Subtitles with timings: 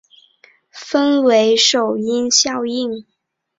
[0.71, 3.05] 分为首因效应。